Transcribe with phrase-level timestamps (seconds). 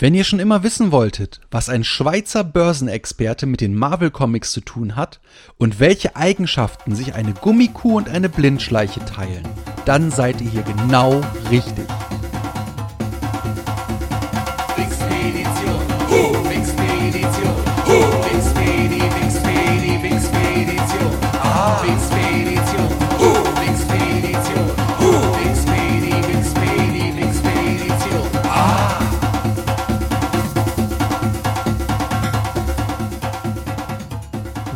[0.00, 4.60] Wenn ihr schon immer wissen wolltet, was ein Schweizer Börsenexperte mit den Marvel Comics zu
[4.60, 5.18] tun hat
[5.56, 9.42] und welche Eigenschaften sich eine Gummikuh und eine Blindschleiche teilen,
[9.86, 11.20] dann seid ihr hier genau
[11.50, 11.88] richtig.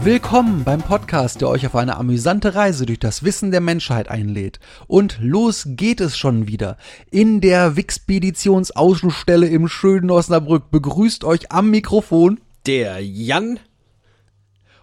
[0.04, 4.58] Willkommen beim Podcast, der euch auf eine amüsante Reise durch das Wissen der Menschheit einlädt.
[4.88, 6.76] Und los geht es schon wieder.
[7.12, 13.60] In der Wixpeditionsaußenstelle im schönen Osnabrück begrüßt euch am Mikrofon Der Jan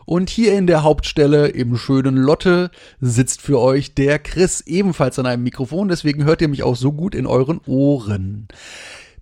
[0.10, 5.28] und hier in der Hauptstelle im schönen Lotte sitzt für euch der Chris ebenfalls an
[5.28, 8.48] einem Mikrofon, deswegen hört ihr mich auch so gut in euren Ohren.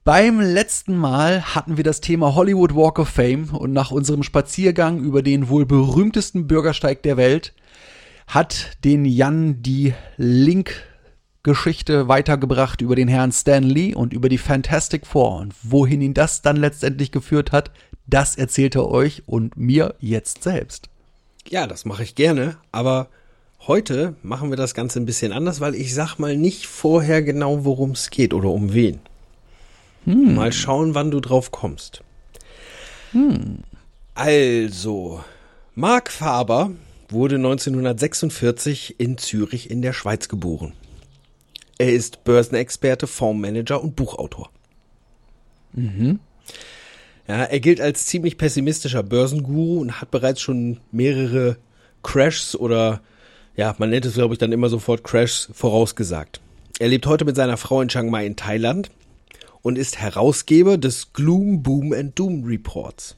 [0.07, 4.99] Beim letzten Mal hatten wir das Thema Hollywood Walk of Fame und nach unserem Spaziergang
[5.01, 7.53] über den wohl berühmtesten Bürgersteig der Welt
[8.25, 15.05] hat den Jan die Link-Geschichte weitergebracht über den Herrn Stan Lee und über die Fantastic
[15.05, 15.39] Four.
[15.39, 17.71] Und wohin ihn das dann letztendlich geführt hat,
[18.05, 20.87] das erzählt er euch und mir jetzt selbst.
[21.49, 23.09] Ja, das mache ich gerne, aber
[23.67, 27.65] heute machen wir das Ganze ein bisschen anders, weil ich sag mal nicht vorher genau,
[27.65, 29.01] worum es geht oder um wen.
[30.35, 32.01] Mal schauen, wann du drauf kommst.
[34.15, 35.23] Also,
[35.75, 36.71] Mark Faber
[37.09, 40.73] wurde 1946 in Zürich in der Schweiz geboren.
[41.77, 44.49] Er ist Börsenexperte, Fondsmanager und Buchautor.
[47.27, 51.57] Ja, er gilt als ziemlich pessimistischer Börsenguru und hat bereits schon mehrere
[52.01, 53.01] Crashs oder
[53.57, 56.39] ja, man nennt es glaube ich dann immer sofort Crashs vorausgesagt.
[56.79, 58.89] Er lebt heute mit seiner Frau in Chiang Mai in Thailand
[59.67, 63.17] und ist Herausgeber des Gloom, Boom and Doom Reports.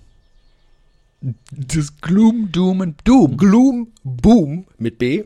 [1.52, 3.38] Das Gloom, Doom und Doom.
[3.38, 5.26] Gloom, Boom mit B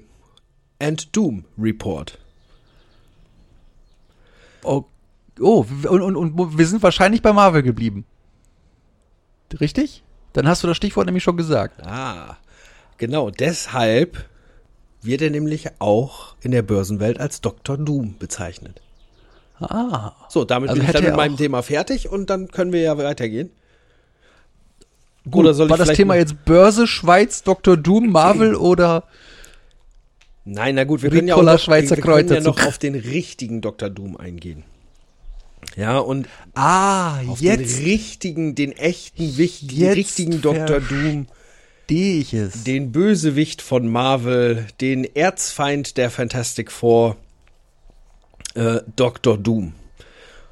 [0.79, 2.19] and Doom Report.
[4.63, 4.83] Oh,
[5.39, 8.03] oh und, und, und wir sind wahrscheinlich bei Marvel geblieben.
[9.61, 10.03] Richtig?
[10.33, 11.81] Dann hast du das Stichwort nämlich schon gesagt.
[11.85, 12.35] Ah,
[12.97, 14.27] genau deshalb
[15.01, 17.77] wird er nämlich auch in der Börsenwelt als Dr.
[17.77, 18.81] Doom bezeichnet.
[19.59, 20.13] Ah.
[20.29, 22.97] So, damit Also bin ich dann mit meinem Thema fertig und dann können wir ja
[22.97, 23.51] weitergehen.
[25.29, 27.77] Gut, Oder soll ich war das vielleicht Thema jetzt Börse, Schweiz, Dr.
[27.77, 29.03] Doom, Marvel oder
[30.45, 32.95] Nein, na gut, wir können ja auch noch, Schweizer wir können ja noch auf den
[32.95, 33.89] richtigen Dr.
[33.89, 34.63] Doom eingehen.
[35.77, 40.81] Ja, und Ah, auf jetzt den richtigen, den echten, wichtigen, Jetzt richtigen Dr.
[40.81, 41.27] Doom,
[41.87, 42.65] ich es.
[42.65, 47.15] den Bösewicht von Marvel, den Erzfeind der Fantastic Four,
[48.55, 49.37] äh, Dr.
[49.37, 49.73] Doom.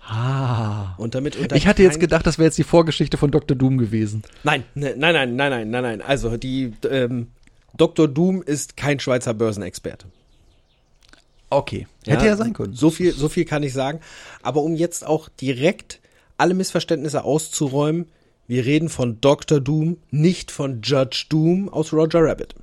[0.03, 0.95] Ah.
[0.97, 3.55] Und damit unter Ich hatte jetzt gedacht, das wäre jetzt die Vorgeschichte von Dr.
[3.55, 4.23] Doom gewesen.
[4.43, 6.01] Nein, ne- nein, nein, nein, nein, nein, nein.
[6.01, 7.27] Also die ähm,
[7.77, 8.07] Dr.
[8.07, 10.07] Doom ist kein Schweizer Börsenexperte.
[11.49, 11.87] Okay.
[12.05, 12.73] Hätte ja sein können.
[12.73, 13.99] So viel, so viel kann ich sagen.
[14.41, 15.99] Aber um jetzt auch direkt
[16.37, 18.07] alle Missverständnisse auszuräumen,
[18.47, 19.59] wir reden von Dr.
[19.59, 22.55] Doom, nicht von Judge Doom aus Roger Rabbit.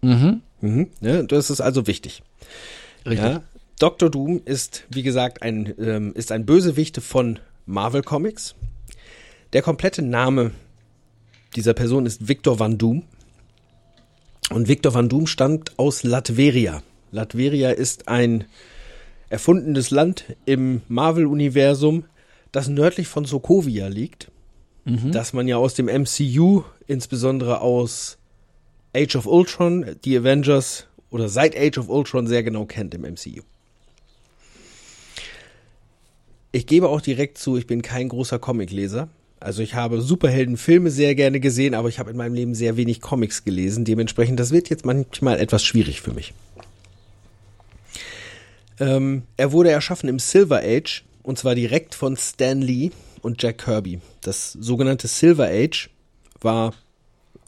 [0.00, 0.42] Mhm.
[1.00, 2.22] Ne, das ist also wichtig.
[3.06, 3.28] Richtig.
[3.28, 3.42] Ja,
[3.78, 4.10] Dr.
[4.10, 8.54] Doom ist, wie gesagt, ein, ähm, ist ein Bösewicht von Marvel Comics.
[9.52, 10.52] Der komplette Name
[11.56, 13.04] dieser Person ist Victor Van Doom.
[14.50, 16.82] Und Victor Van Doom stammt aus Latveria.
[17.10, 18.44] Latveria ist ein
[19.28, 22.04] erfundenes Land im Marvel-Universum,
[22.52, 24.30] das nördlich von Sokovia liegt.
[25.12, 28.18] Das man ja aus dem MCU, insbesondere aus
[28.94, 33.42] Age of Ultron, die Avengers oder seit Age of Ultron sehr genau kennt im MCU.
[36.54, 39.08] Ich gebe auch direkt zu, ich bin kein großer Comicleser.
[39.40, 43.00] Also ich habe Superheldenfilme sehr gerne gesehen, aber ich habe in meinem Leben sehr wenig
[43.00, 43.84] Comics gelesen.
[43.84, 46.32] Dementsprechend, das wird jetzt manchmal etwas schwierig für mich.
[48.78, 53.58] Ähm, er wurde erschaffen im Silver Age und zwar direkt von Stan Lee und Jack
[53.58, 53.98] Kirby.
[54.20, 55.90] Das sogenannte Silver Age
[56.40, 56.72] war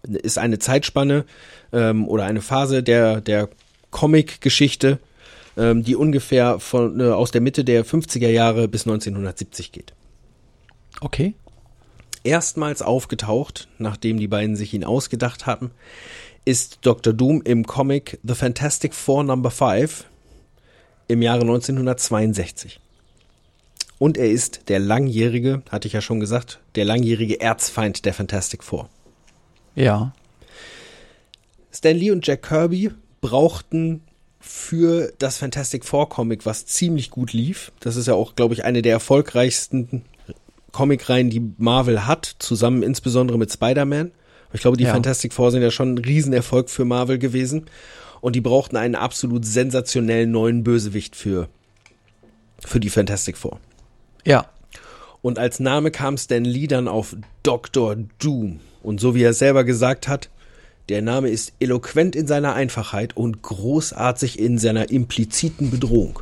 [0.02, 1.24] ist eine Zeitspanne
[1.72, 3.50] ähm, oder eine Phase der der
[3.92, 4.98] Comic-Geschichte,
[5.56, 9.94] ähm, die ungefähr von äh, aus der Mitte der 50er Jahre bis 1970 geht.
[11.00, 11.34] Okay.
[12.24, 15.70] Erstmals aufgetaucht, nachdem die beiden sich ihn ausgedacht hatten,
[16.44, 17.12] ist Dr.
[17.12, 20.06] Doom im Comic The Fantastic Four Number 5
[21.08, 22.80] im Jahre 1962.
[23.98, 28.62] Und er ist der langjährige, hatte ich ja schon gesagt, der langjährige Erzfeind der Fantastic
[28.62, 28.88] Four.
[29.74, 30.12] Ja.
[31.72, 34.02] Stan Lee und Jack Kirby brauchten
[34.46, 37.72] für das Fantastic Four Comic, was ziemlich gut lief.
[37.80, 40.04] Das ist ja auch, glaube ich, eine der erfolgreichsten
[40.72, 44.12] Comicreihen, die Marvel hat, zusammen insbesondere mit Spider-Man.
[44.52, 44.92] Ich glaube, die Ja.
[44.92, 47.66] Fantastic Four sind ja schon ein Riesenerfolg für Marvel gewesen.
[48.20, 51.48] Und die brauchten einen absolut sensationellen neuen Bösewicht für,
[52.64, 53.58] für die Fantastic Four.
[54.24, 54.46] Ja.
[55.22, 57.96] Und als Name kam Stan Lee dann auf Dr.
[58.18, 58.60] Doom.
[58.82, 60.30] Und so wie er selber gesagt hat,
[60.88, 66.20] der Name ist eloquent in seiner Einfachheit und großartig in seiner impliziten Bedrohung.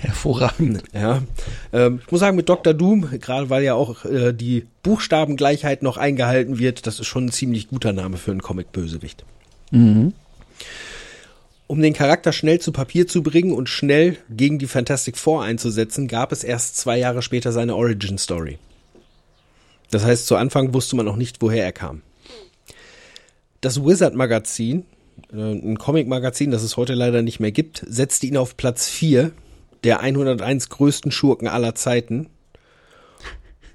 [0.00, 0.82] Hervorragend.
[0.92, 1.22] Ja,
[1.72, 2.74] ähm, ich muss sagen, mit Dr.
[2.74, 7.32] Doom, gerade weil ja auch äh, die Buchstabengleichheit noch eingehalten wird, das ist schon ein
[7.32, 9.24] ziemlich guter Name für einen Comic-Bösewicht.
[11.68, 16.08] Um den Charakter schnell zu Papier zu bringen und schnell gegen die Fantastic Four einzusetzen,
[16.08, 18.58] gab es erst zwei Jahre später seine Origin-Story.
[19.90, 22.02] Das heißt, zu Anfang wusste man noch nicht, woher er kam.
[23.60, 24.84] Das Wizard-Magazin,
[25.32, 29.32] äh, ein Comic-Magazin, das es heute leider nicht mehr gibt, setzte ihn auf Platz 4
[29.84, 32.28] der 101 größten Schurken aller Zeiten.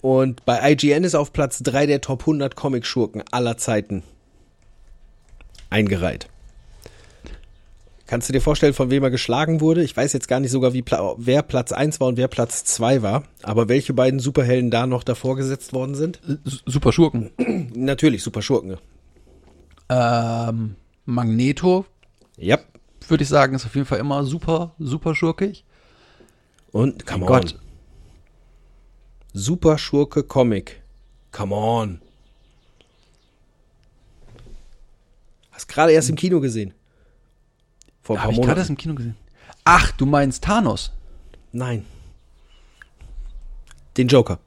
[0.01, 4.03] Und bei IGN ist auf Platz 3 der Top 100 Comic-Schurken aller Zeiten
[5.69, 6.27] eingereiht.
[8.07, 9.83] Kannst du dir vorstellen, von wem er geschlagen wurde?
[9.83, 10.83] Ich weiß jetzt gar nicht sogar, wie
[11.17, 15.03] wer Platz 1 war und wer Platz 2 war, aber welche beiden Superhelden da noch
[15.03, 16.19] davor gesetzt worden sind?
[16.45, 17.31] S- Super Schurken.
[17.73, 18.77] Natürlich, Super Schurken.
[19.93, 21.85] Ähm, Magneto,
[22.37, 22.57] Ja.
[23.09, 25.65] würde ich sagen, ist auf jeden Fall immer super, super schurkig.
[26.71, 27.41] Und, come Mein on.
[27.41, 27.59] Gott.
[29.33, 30.81] Super Schurke Comic.
[31.33, 32.01] Come on.
[35.51, 36.73] Hast gerade erst im Kino gesehen.
[38.01, 38.59] Vor ein paar ich gerade Monaten.
[38.59, 39.15] das im Kino gesehen.
[39.65, 40.91] Ach, du meinst Thanos.
[41.51, 41.85] Nein.
[43.97, 44.39] Den Joker.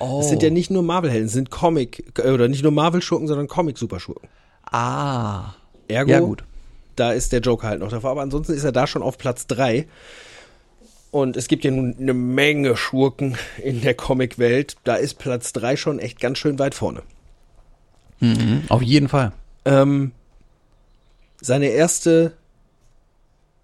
[0.00, 0.20] Oh.
[0.20, 3.48] Es sind ja nicht nur Marvel-Helden, es sind Comic, äh, oder nicht nur Marvel-Schurken, sondern
[3.48, 4.28] Comic-Superschurken.
[4.70, 5.54] Ah.
[5.88, 6.44] Ergo, Ja, gut.
[6.96, 8.10] da ist der Joker halt noch davor.
[8.10, 9.86] Aber ansonsten ist er da schon auf Platz 3.
[11.10, 14.76] Und es gibt ja nun eine Menge Schurken in der Comic-Welt.
[14.84, 17.02] Da ist Platz 3 schon echt ganz schön weit vorne.
[18.20, 18.64] Mhm.
[18.68, 19.32] Auf jeden Fall.
[19.64, 20.12] Ähm,
[21.40, 22.32] seine erste,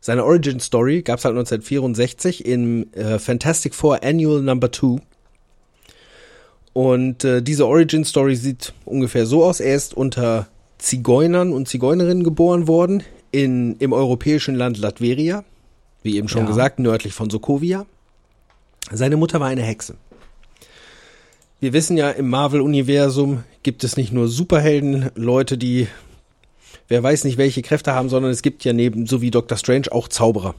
[0.01, 5.01] seine Origin Story gab es halt 1964 im äh, Fantastic Four Annual Number 2.
[6.75, 9.61] Und äh, diese Origin Story sieht ungefähr so aus.
[9.61, 10.49] Er ist unter
[10.79, 15.45] Zigeunern und Zigeunerinnen geboren worden in, im europäischen Land Latveria,
[16.03, 16.49] wie eben schon Ja.
[16.49, 17.87] gesagt, nördlich von Sokovia.
[18.93, 19.95] Seine Mutter war eine Hexe.
[21.61, 25.87] Wir wissen ja, im Marvel-Universum gibt es nicht nur Superhelden, Leute, die
[26.89, 29.91] wer weiß nicht welche Kräfte haben, sondern es gibt ja neben, so wie Doctor Strange,
[29.91, 30.55] auch Zauberer.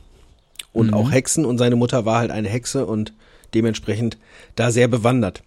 [0.74, 3.14] Und auch Hexen und seine Mutter war halt eine Hexe und
[3.54, 4.18] dementsprechend
[4.56, 5.44] da sehr bewandert.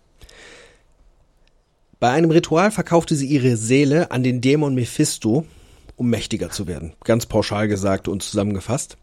[2.01, 5.47] Bei einem Ritual verkaufte sie ihre Seele an den Dämon Mephisto,
[5.97, 6.93] um mächtiger zu werden.
[7.05, 8.97] Ganz pauschal gesagt und zusammengefasst.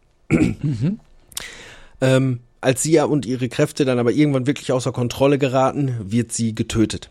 [2.01, 6.55] ähm, als sie und ihre Kräfte dann aber irgendwann wirklich außer Kontrolle geraten, wird sie
[6.55, 7.09] getötet.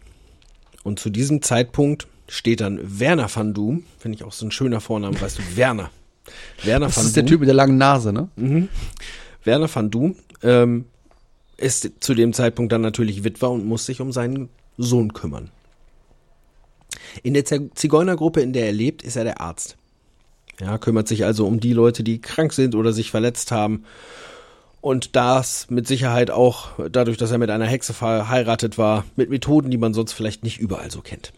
[0.83, 4.81] Und zu diesem Zeitpunkt steht dann Werner van Doom, finde ich auch so ein schöner
[4.81, 5.91] Vorname, weißt du, Werner.
[6.63, 7.27] Werner Das van ist der.
[7.27, 8.29] Typ mit der langen Nase, ne?
[9.45, 10.87] Werner van Doom ähm,
[11.59, 15.51] ist zu dem Zeitpunkt dann natürlich Witwer und muss sich um seinen Sohn kümmern.
[17.23, 19.77] In der Zi- Zigeunergruppe, in der er lebt, ist er der Arzt.
[20.61, 23.85] Ja, kümmert sich also um die Leute, die krank sind oder sich verletzt haben.
[24.81, 29.71] Und das mit Sicherheit auch dadurch, dass er mit einer Hexe verheiratet war, mit Methoden,
[29.71, 31.33] die man sonst vielleicht nicht überall so kennt.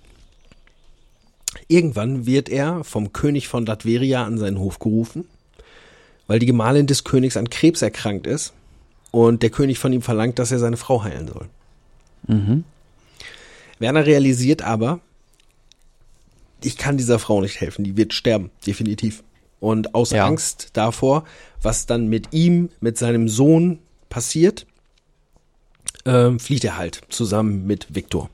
[1.68, 5.24] Irgendwann wird er vom König von Latveria an seinen Hof gerufen
[6.26, 8.52] weil die Gemahlin des Königs an Krebs erkrankt ist
[9.10, 11.46] und der König von ihm verlangt, dass er seine Frau heilen soll.
[13.78, 14.98] Werner realisiert aber,
[16.62, 19.22] ich kann dieser Frau nicht helfen, die wird sterben, definitiv.
[19.60, 20.26] Und aus Ja.
[20.26, 21.24] Angst davor,
[21.62, 24.66] was dann mit ihm, mit seinem Sohn passiert,
[26.04, 28.30] ähm, flieht er halt zusammen mit Viktor.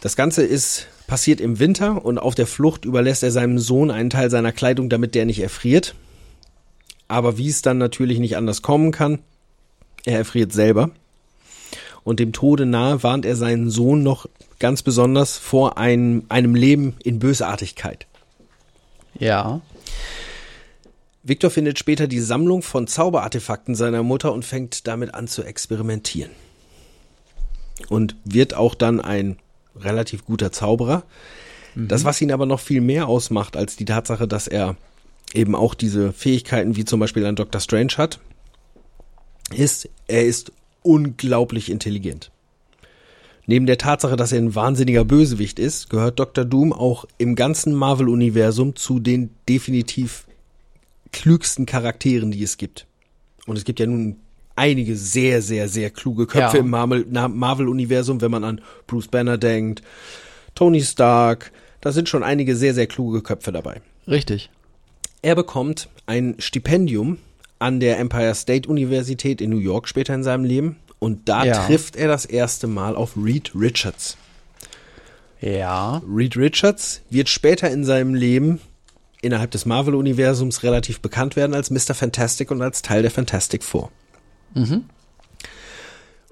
[0.00, 4.10] Das Ganze ist passiert im Winter und auf der Flucht überlässt er seinem Sohn einen
[4.10, 5.94] Teil seiner Kleidung, damit der nicht erfriert.
[7.08, 9.18] Aber wie es dann natürlich nicht anders kommen kann,
[10.04, 10.90] er erfriert selber.
[12.04, 14.26] Und dem Tode nahe warnt er seinen Sohn noch
[14.58, 18.06] ganz besonders vor einem, einem Leben in Bösartigkeit.
[19.18, 19.60] Ja.
[21.22, 26.30] Victor findet später die Sammlung von Zauberartefakten seiner Mutter und fängt damit an zu experimentieren.
[27.88, 29.36] Und wird auch dann ein
[29.78, 31.04] relativ guter Zauberer.
[31.74, 34.76] Das, was ihn aber noch viel mehr ausmacht, als die Tatsache, dass er
[35.34, 38.18] eben auch diese Fähigkeiten wie zum Beispiel ein Doctor Strange hat,
[39.54, 42.30] ist, er ist unglaublich intelligent.
[43.46, 46.44] Neben der Tatsache, dass er ein wahnsinniger Bösewicht ist, gehört Dr.
[46.44, 50.26] Doom auch im ganzen Marvel-Universum zu den definitiv
[51.12, 52.86] klügsten Charakteren, die es gibt.
[53.46, 54.16] Und es gibt ja nun
[54.54, 56.62] einige sehr, sehr, sehr kluge Köpfe Ja.
[56.62, 59.82] im Marvel- Marvel-Universum, wenn man an Bruce Banner denkt,
[60.54, 63.80] Tony Stark, da sind schon einige sehr, sehr kluge Köpfe dabei.
[64.06, 64.50] Richtig.
[65.22, 67.18] Er bekommt ein Stipendium
[67.60, 71.66] an der Empire State Universität in New York später in seinem Leben und da Ja.
[71.66, 74.16] trifft er das erste Mal auf Reed Richards.
[75.40, 76.02] Ja.
[76.08, 78.60] Reed Richards wird später in seinem Leben
[79.22, 81.94] innerhalb des Marvel-Universums relativ bekannt werden als Mr.
[81.94, 83.90] Fantastic und als Teil der Fantastic Four.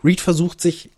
[0.02, 0.90] Reed versucht sich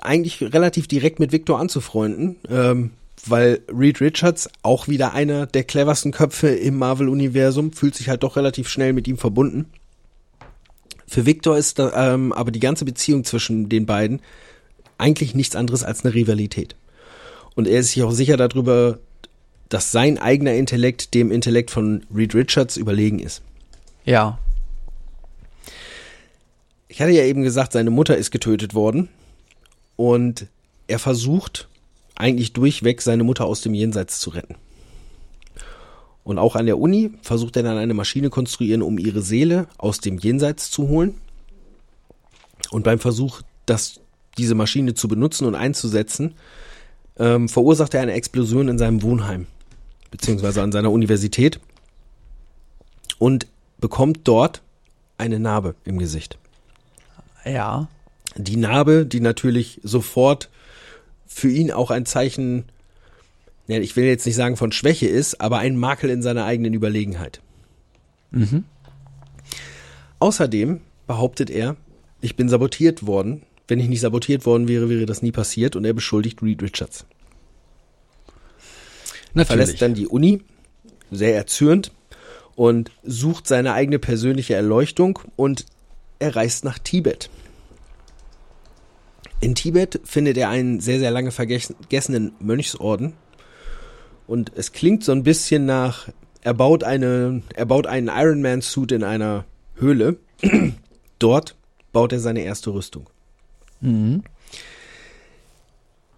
[0.00, 2.90] eigentlich relativ direkt mit Victor anzufreunden, ähm,
[3.26, 8.36] weil Reed Richards, auch wieder einer der cleversten Köpfe im Marvel-Universum, fühlt sich halt doch
[8.36, 9.66] relativ schnell mit ihm verbunden.
[11.06, 14.20] Für Victor ist da, ähm, aber die ganze Beziehung zwischen den beiden
[14.96, 16.76] eigentlich nichts anderes als eine Rivalität.
[17.56, 18.98] Und er ist sich auch sicher darüber,
[19.68, 23.42] dass sein eigener Intellekt dem Intellekt von Reed Richards überlegen ist.
[24.04, 24.38] Ja.
[26.88, 29.08] Ich hatte ja eben gesagt, seine Mutter ist getötet worden
[29.96, 30.46] und
[30.86, 31.68] er versucht
[32.20, 34.54] eigentlich durchweg seine Mutter aus dem Jenseits zu retten.
[36.22, 39.98] Und auch an der Uni versucht er dann eine Maschine konstruieren, um ihre Seele aus
[39.98, 41.14] dem Jenseits zu holen.
[42.70, 44.00] Und beim Versuch, das,
[44.38, 46.34] diese Maschine zu benutzen und einzusetzen,
[47.18, 49.46] ähm, verursacht er eine Explosion in seinem Wohnheim,
[50.10, 51.58] beziehungsweise an seiner Universität
[53.18, 53.46] und
[53.78, 54.62] bekommt dort
[55.18, 56.38] eine Narbe im Gesicht.
[57.44, 57.88] Ja.
[58.36, 60.48] Die Narbe, die natürlich sofort
[61.32, 62.64] für ihn auch ein Zeichen,
[63.66, 67.40] ich will jetzt nicht sagen von Schwäche ist, aber ein Makel in seiner eigenen Überlegenheit.
[70.18, 71.76] Außerdem behauptet er,
[72.20, 73.42] ich bin sabotiert worden.
[73.68, 77.06] Wenn ich nicht sabotiert worden wäre, wäre das nie passiert und er beschuldigt Reed Richards.
[79.32, 79.46] Natürlich.
[79.46, 80.42] Verlässt dann die Uni,
[81.12, 81.92] sehr erzürnt
[82.56, 85.64] und sucht seine eigene persönliche Erleuchtung und
[86.18, 87.30] er reist nach Tibet.
[89.40, 93.14] In Tibet findet er einen sehr, sehr lange vergessenen Mönchsorden
[94.26, 96.08] und es klingt so ein bisschen nach,
[96.42, 100.18] er baut, eine, er baut einen Ironman-Suit in einer Höhle.
[101.18, 101.56] Dort
[101.92, 103.08] baut er seine erste Rüstung.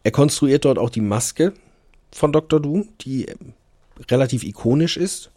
[0.05, 1.55] Er konstruiert dort auch die Maske
[2.11, 2.61] von Dr.
[2.61, 3.26] Doom, die
[4.11, 5.31] relativ ikonisch ist.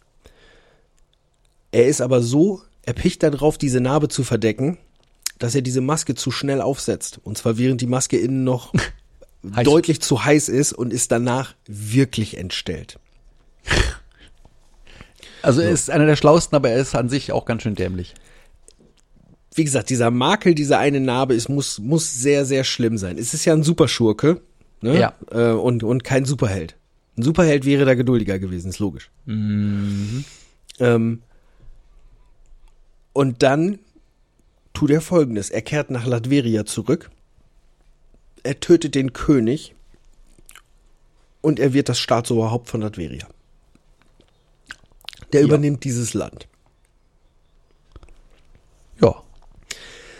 [1.70, 4.78] Er ist aber so erpicht darauf, diese Narbe zu verdecken,
[5.38, 7.20] dass er diese Maske zu schnell aufsetzt.
[7.22, 8.72] Und zwar während die Maske innen noch
[9.42, 12.98] deutlich zu heiß ist und ist danach wirklich entstellt.
[15.42, 18.14] Also er ist einer der schlauesten, aber er ist an sich auch ganz schön dämlich.
[19.54, 23.16] Wie gesagt, dieser Makel, diese eine Narbe, ist, muss, muss sehr, sehr schlimm sein.
[23.16, 24.42] Es ist ja ein Superschurke
[24.80, 24.98] ne?
[24.98, 25.14] Ja.
[25.30, 26.76] äh, und, und kein Superheld.
[27.16, 29.10] Ein Superheld wäre da geduldiger gewesen, ist logisch.
[30.78, 31.22] Ähm,
[33.12, 33.78] und dann
[34.76, 35.48] tut er folgendes.
[35.48, 37.10] Er kehrt nach Latveria zurück.
[38.42, 39.74] Er tötet den König.
[41.40, 43.26] Und er wird das Staatsoberhaupt von Latveria.
[45.32, 46.46] Der übernimmt dieses Land.
[49.00, 49.22] Ja.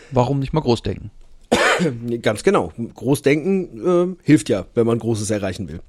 [0.09, 1.11] Warum nicht mal groß denken?
[2.23, 2.73] Ganz genau.
[2.95, 5.81] Großdenken äh, hilft ja, wenn man Großes erreichen will.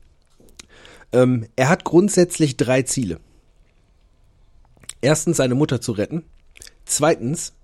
[1.13, 3.19] Ähm, er hat grundsätzlich drei Ziele.
[5.01, 6.25] Erstens, seine Mutter zu retten.
[6.85, 7.55] Zweitens,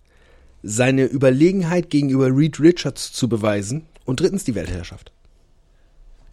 [0.65, 3.85] seine Überlegenheit gegenüber Reed Richards zu beweisen.
[4.07, 5.13] Und drittens, die Weltherrschaft.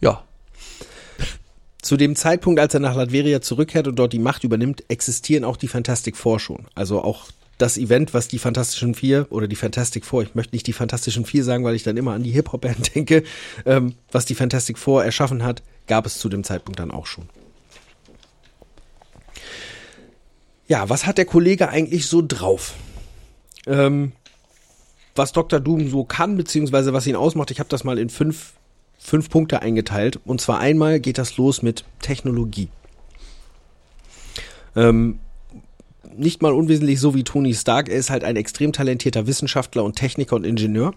[0.00, 0.24] Ja.
[1.82, 5.56] Zu dem Zeitpunkt, als er nach Latveria zurückkehrt und dort die Macht übernimmt, existieren auch
[5.56, 6.66] die Fantastic Four schon.
[6.74, 7.26] Also auch
[7.58, 11.26] das Event, was die Fantastischen Vier oder die Fantastic Four, ich möchte nicht die Fantastischen
[11.26, 13.24] Vier sagen, weil ich dann immer an die Hip-Hop-Band denke,
[13.66, 17.28] ähm, was die Fantastic Four erschaffen hat, gab es zu dem Zeitpunkt dann auch schon.
[20.68, 22.74] Ja, was hat der Kollege eigentlich so drauf?
[23.66, 24.12] Ähm,
[25.14, 25.60] was Dr.
[25.60, 28.54] Doom so kann, beziehungsweise was ihn ausmacht, ich habe das mal in fünf,
[28.98, 30.20] fünf Punkte eingeteilt.
[30.24, 32.68] Und zwar einmal geht das los mit Technologie.
[34.74, 35.18] Ähm,
[36.16, 39.96] nicht mal unwesentlich so wie Tony Stark, er ist halt ein extrem talentierter Wissenschaftler und
[39.96, 40.94] Techniker und Ingenieur.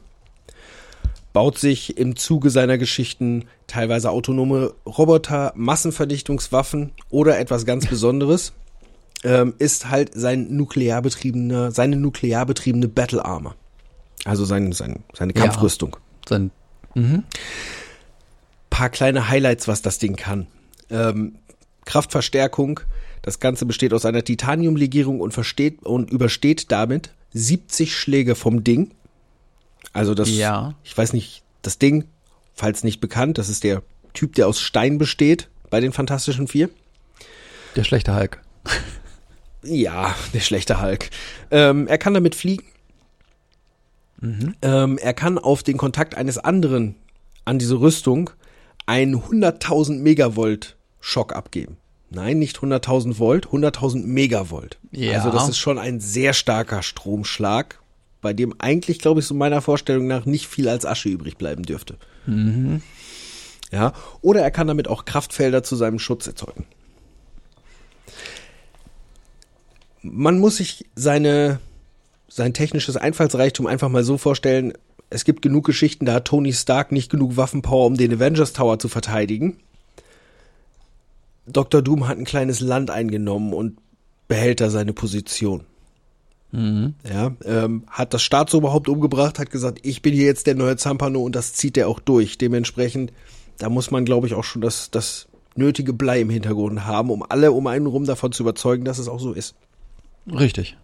[1.34, 8.54] Baut sich im Zuge seiner Geschichten teilweise autonome Roboter, Massenverdichtungswaffen oder etwas ganz Besonderes.
[9.24, 13.56] Ähm, ist halt sein nuklearbetriebener, seine nuklearbetriebene Battle Armor.
[14.26, 15.44] Also sein, sein, seine Ja.
[15.44, 15.96] Kampfrüstung.
[16.28, 16.52] Sein,
[18.70, 20.48] paar kleine Highlights, was das Ding kann.
[20.90, 21.36] Ähm,
[21.86, 22.82] Kraftverstärkung.
[23.22, 28.92] Das Ganze besteht aus einer Titaniumlegierung und versteht und übersteht damit 70 Schläge vom Ding.
[29.94, 30.74] Also das, Ja.
[30.84, 32.06] ich weiß nicht, das Ding,
[32.54, 33.82] falls nicht bekannt, das ist der
[34.14, 36.70] Typ, der aus Stein besteht bei den Fantastischen Vier.
[37.76, 38.42] Der schlechte Hulk.
[39.64, 41.10] Ja, der schlechte Hulk.
[41.52, 42.66] Ähm, er kann damit fliegen.
[44.22, 46.96] Ähm, er kann auf den Kontakt eines anderen
[47.44, 48.32] an diese Rüstung
[48.86, 51.78] einen 100.000 Megavolt Schock abgeben.
[52.10, 54.78] Nein, nicht 100.000 Volt, 100.000 Megavolt.
[54.92, 55.18] Ja.
[55.18, 57.80] Also das ist schon ein sehr starker Stromschlag,
[58.22, 61.64] bei dem eigentlich, glaube ich, so meiner Vorstellung nach nicht viel als Asche übrig bleiben
[61.64, 61.98] dürfte.
[63.72, 66.66] Ja, oder er kann damit auch Kraftfelder zu seinem Schutz erzeugen.
[70.02, 71.60] Man muss sich seine,
[72.36, 74.74] sein technisches Einfallsreichtum einfach mal so vorstellen,
[75.10, 78.78] es gibt genug Geschichten, da hat Tony Stark nicht genug Waffenpower, um den Avengers Tower
[78.78, 79.56] zu verteidigen.
[81.48, 81.82] Dr.
[81.82, 83.78] Doom hat ein kleines Land eingenommen und
[84.28, 85.62] behält da seine Position.
[87.10, 91.22] Ja, ähm, hat das Staatsoberhaupt umgebracht, hat gesagt, ich bin hier jetzt der neue Zampano
[91.22, 92.38] und das zieht er auch durch.
[92.38, 93.14] Dementsprechend,
[93.60, 97.24] da muss man, glaube ich, auch schon das, das nötige Blei im Hintergrund haben, um
[97.24, 99.56] alle um einen rum davon zu überzeugen, dass es auch so ist.
[100.28, 100.76] Richtig.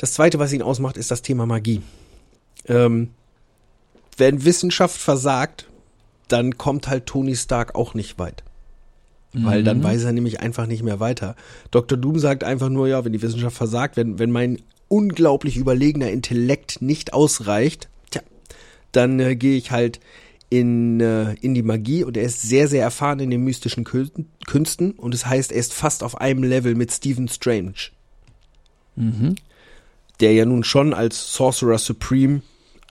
[0.00, 1.82] Das zweite, was ihn ausmacht, ist das Thema Magie.
[2.66, 3.10] Ähm,
[4.16, 5.66] wenn Wissenschaft versagt,
[6.28, 8.42] dann kommt halt Tony Stark auch nicht weit.
[9.34, 11.36] Weil dann weiß er nämlich einfach nicht mehr weiter.
[11.70, 11.98] Dr.
[11.98, 16.80] Doom sagt einfach nur, ja, wenn die Wissenschaft versagt, wenn, wenn mein unglaublich überlegener Intellekt
[16.80, 18.22] nicht ausreicht, tja,
[18.92, 20.00] dann äh, gehe ich halt
[20.48, 24.24] in, äh, in die Magie und er ist sehr, sehr erfahren in den mystischen Kün-
[24.46, 27.74] Künsten und es heißt, er ist fast auf einem Level mit Stephen Strange.
[30.20, 32.42] Der ja nun schon als Sorcerer Supreme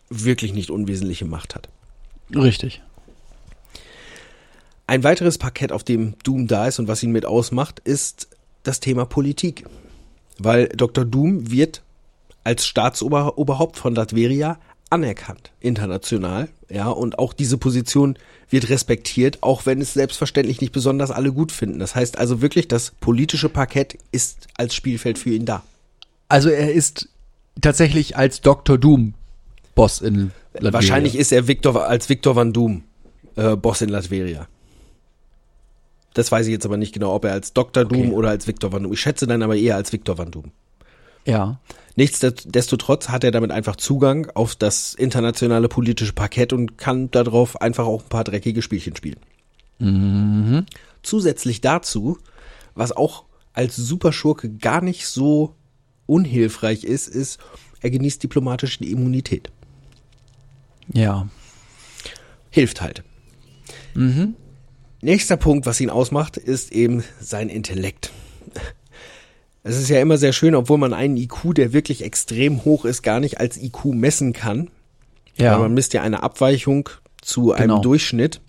[0.09, 1.69] wirklich nicht unwesentliche Macht hat.
[2.33, 2.81] Richtig.
[4.87, 8.27] Ein weiteres Parkett, auf dem Doom da ist und was ihn mit ausmacht, ist
[8.63, 9.65] das Thema Politik.
[10.39, 11.05] Weil Dr.
[11.05, 11.83] Doom wird
[12.43, 14.57] als Staatsoberhaupt von Latveria
[14.89, 18.17] anerkannt, international, ja, und auch diese Position
[18.49, 21.77] wird respektiert, auch wenn es selbstverständlich nicht besonders alle gut finden.
[21.77, 25.61] Das heißt also wirklich, das politische Parkett ist als Spielfeld für ihn da.
[26.27, 27.09] Also er ist
[27.61, 28.77] tatsächlich als Dr.
[28.77, 29.13] Doom
[29.75, 30.73] Boss in Latveria.
[30.73, 32.83] Wahrscheinlich ist er Victor, als Victor Van Doom
[33.35, 34.47] äh, Boss in Latveria.
[36.13, 37.85] Das weiß ich jetzt aber nicht genau, ob er als Dr.
[37.85, 38.11] Doom Okay.
[38.11, 38.93] oder als Victor Van Doom.
[38.93, 40.51] Ich schätze dann aber eher als Victor Van Doom.
[41.25, 41.59] Ja.
[41.95, 47.85] Nichtsdestotrotz hat er damit einfach Zugang auf das internationale politische Parkett und kann darauf einfach
[47.85, 49.17] auch ein paar dreckige Spielchen spielen.
[51.03, 52.17] Zusätzlich dazu,
[52.75, 55.55] was auch als Superschurke gar nicht so
[56.09, 57.39] unhilfreich ist, ist,
[57.81, 59.49] er genießt diplomatische Immunität.
[60.93, 61.27] Ja.
[62.49, 63.03] Hilft halt.
[65.01, 68.11] Nächster Punkt, was ihn ausmacht, ist eben sein Intellekt.
[69.63, 73.03] Es ist ja immer sehr schön, obwohl man einen IQ, der wirklich extrem hoch ist,
[73.03, 74.69] gar nicht als IQ messen kann.
[75.37, 75.53] Ja.
[75.53, 76.89] Weil man misst ja eine Abweichung
[77.21, 77.81] zu einem Genau.
[77.81, 78.41] Durchschnitt.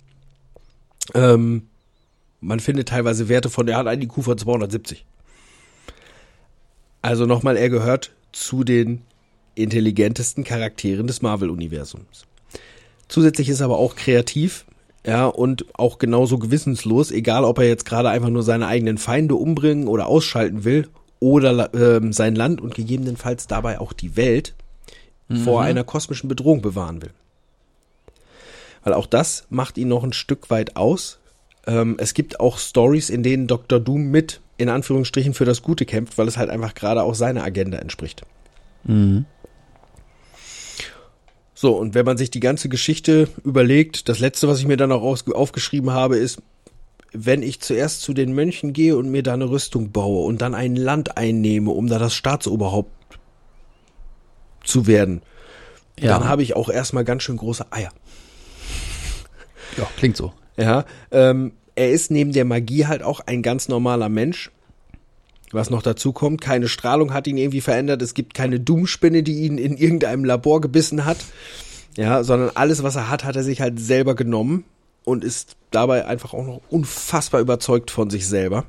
[1.15, 1.67] Ähm,
[2.41, 5.05] man findet teilweise Werte von, der hat einen IQ von 270.
[7.03, 9.03] Also nochmal, er gehört zu den
[9.55, 12.27] intelligentesten Charakteren des Marvel-Universums.
[13.09, 14.65] Zusätzlich ist er aber auch kreativ,
[15.05, 19.35] ja, und auch genauso gewissenslos, egal ob er jetzt gerade einfach nur seine eigenen Feinde
[19.35, 24.55] umbringen oder ausschalten will oder ähm, sein Land und gegebenenfalls dabei auch die Welt
[25.45, 27.13] vor einer kosmischen Bedrohung bewahren will.
[28.83, 31.19] Weil auch das macht ihn noch ein Stück weit aus.
[31.67, 33.79] Ähm, es gibt auch Stories, in denen Dr.
[33.79, 37.43] Doom mit, in Anführungsstrichen, für das Gute kämpft, weil es halt einfach gerade auch seiner
[37.45, 38.23] Agenda entspricht.
[41.55, 44.93] So, und wenn man sich die ganze Geschichte überlegt, das letzte, was ich mir dann
[44.93, 46.41] auch aufgeschrieben habe, ist,
[47.13, 50.55] wenn ich zuerst zu den Mönchen gehe und mir da eine Rüstung baue und dann
[50.55, 52.91] ein Land einnehme, um da das Staatsoberhaupt
[54.65, 55.23] zu werden,
[55.99, 56.13] Ja.
[56.19, 57.91] dann habe ich auch erstmal ganz schön große Eier.
[59.77, 60.33] ja, klingt so.
[60.57, 64.51] Ja, ähm, er ist neben der Magie halt auch ein ganz normaler Mensch.
[65.53, 68.03] Was noch dazu kommt, keine Strahlung hat ihn irgendwie verändert.
[68.03, 71.19] Es gibt keine Doomspinne, die ihn in irgendeinem Labor gebissen hat.
[71.97, 74.65] Ja, sondern alles, was er hat, hat er sich halt selber genommen
[75.05, 78.65] und ist dabei einfach auch noch unfassbar überzeugt von sich selber.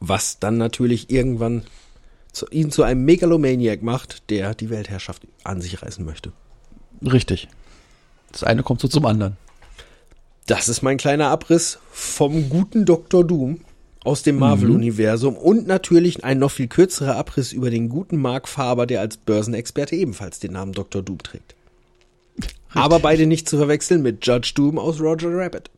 [0.00, 1.64] Was dann natürlich irgendwann
[2.32, 6.32] zu, ihn zu einem Megalomaniac macht, der die Weltherrschaft an sich reißen möchte.
[7.04, 7.48] Richtig.
[8.32, 9.36] Das eine kommt so zum anderen.
[10.50, 13.22] Das ist mein kleiner Abriss vom guten Dr.
[13.24, 13.60] Doom
[14.02, 18.88] aus dem Marvel-Universum und natürlich ein noch viel kürzerer Abriss über den guten Mark Faber,
[18.88, 21.02] der als Börsenexperte ebenfalls den Namen Dr.
[21.02, 21.54] Doom trägt.
[22.74, 25.70] Aber beide nicht zu verwechseln mit Judge Doom aus Roger Rabbit.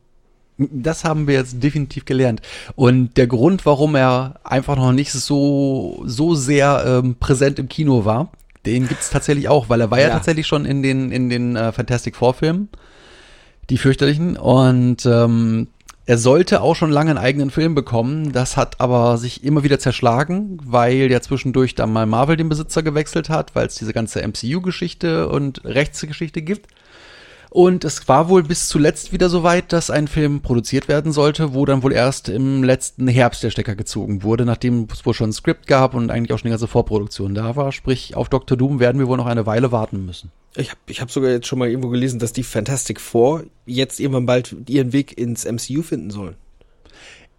[0.57, 2.41] Das haben wir jetzt definitiv gelernt.
[2.75, 8.05] Und der Grund, warum er einfach noch nicht so, so sehr ähm, präsent im Kino
[8.05, 8.31] war,
[8.65, 10.13] den gibt's tatsächlich auch, weil er war ja, Ja.
[10.15, 12.69] tatsächlich schon in den, in den äh, Fantastic Four Filmen,
[13.69, 14.37] die fürchterlichen.
[14.37, 15.67] Und ähm,
[16.05, 18.33] er sollte auch schon lange einen eigenen Film bekommen.
[18.33, 22.83] Das hat aber sich immer wieder zerschlagen, weil ja zwischendurch dann mal Marvel den Besitzer
[22.83, 26.67] gewechselt hat, weil es diese ganze MCU-Geschichte und Rechtsgeschichte gibt.
[27.53, 31.53] Und es war wohl bis zuletzt wieder so weit, dass ein Film produziert werden sollte,
[31.53, 35.29] wo dann wohl erst im letzten Herbst der Stecker gezogen wurde, nachdem es wohl schon
[35.29, 37.71] ein Skript gab und eigentlich auch schon die ganze Vorproduktion da war.
[37.71, 38.57] Sprich, auf Dr.
[38.57, 40.31] Doom werden wir wohl noch eine Weile warten müssen.
[40.55, 43.99] Ich habe ich hab sogar jetzt schon mal irgendwo gelesen, dass die Fantastic Four jetzt
[43.99, 46.33] irgendwann bald ihren Weg ins MCU finden sollen.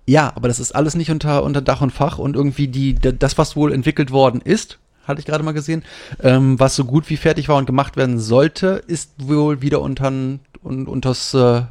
[0.07, 3.37] Ja, aber das ist alles nicht unter, unter Dach und Fach und irgendwie die, das,
[3.37, 5.83] was wohl entwickelt worden ist, hatte ich gerade mal gesehen,
[6.23, 10.41] ähm, was so gut wie fertig war und gemacht werden sollte, ist wohl wieder untern,
[10.63, 11.63] un, unters äh,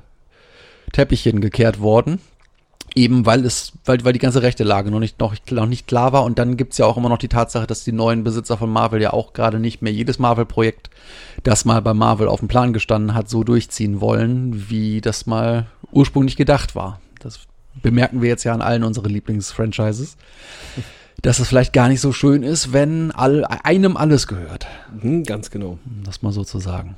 [0.91, 2.19] Teppichchen gekehrt worden.
[2.95, 6.13] Eben weil es, weil, weil die ganze rechte Lage noch nicht, noch, noch nicht klar
[6.13, 6.23] war.
[6.23, 9.01] Und dann gibt's ja auch immer noch die Tatsache, dass die neuen Besitzer von Marvel
[9.01, 10.91] ja auch gerade nicht mehr jedes Marvel-Projekt,
[11.41, 15.65] das mal bei Marvel auf dem Plan gestanden hat, so durchziehen wollen, wie das mal
[15.91, 17.01] ursprünglich gedacht war.
[17.19, 17.39] Das
[17.81, 20.17] bemerken wir jetzt ja an allen unseren Lieblingsfranchises.
[21.23, 24.67] Dass es vielleicht gar nicht so schön ist, wenn all, einem alles gehört,
[25.01, 25.79] Mhm, ganz genau.
[25.85, 26.95] um das mal so zu sagen.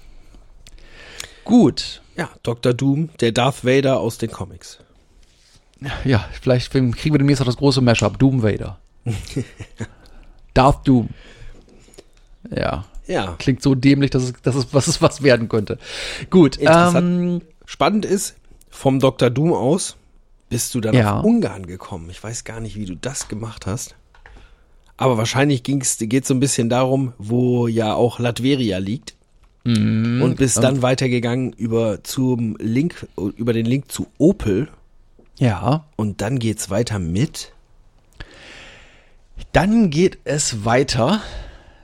[1.45, 2.01] Gut.
[2.17, 2.73] Ja, Dr.
[2.73, 4.79] Doom, der Darth Vader aus den Comics.
[6.03, 8.17] Ja, vielleicht kriegen wir demnächst auch das große Mashup.
[8.17, 8.79] Doom Vader.
[10.53, 11.09] Darth Doom.
[12.49, 15.77] Ja, Ja, klingt so dämlich, dass es, dass es, was es was werden könnte.
[16.31, 18.35] Gut, ähm, spannend ist,
[18.69, 19.29] vom Dr.
[19.29, 19.97] Doom aus
[20.49, 21.19] bist du dann Ja.
[21.19, 22.09] auf Ungarn gekommen.
[22.09, 23.95] Ich weiß gar nicht, wie du das gemacht hast.
[24.97, 29.15] Aber wahrscheinlich geht so ein bisschen darum, wo ja auch Latveria liegt.
[29.65, 30.21] Mhm.
[30.21, 34.69] Und bist dann weitergegangen über zum Link, über den Link zu Opel.
[35.39, 37.51] ja, Und dann geht's weiter mit.
[39.51, 41.21] Dann geht es weiter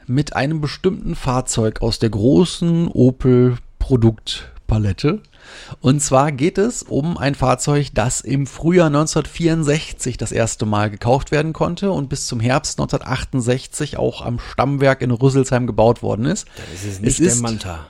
[0.06, 5.22] mit einem bestimmten Fahrzeug aus der großen Opel Produktpalette.
[5.80, 11.32] Und zwar geht es um ein Fahrzeug, das im Frühjahr 1964 das erste Mal gekauft
[11.32, 16.48] werden konnte und bis zum Herbst 1968 auch am Stammwerk in Rüsselsheim gebaut worden ist.
[16.74, 17.88] Das ist nicht der Manta.